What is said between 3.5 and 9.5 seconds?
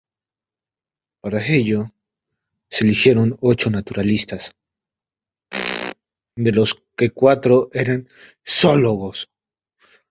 naturalistas, de los que cuatro eran zoólogos.